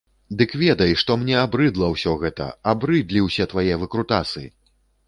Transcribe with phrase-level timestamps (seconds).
[0.37, 4.49] Дык ведай, што мне абрыдла ўсё гэта, абрыдлі ўсе твае выкрутасы!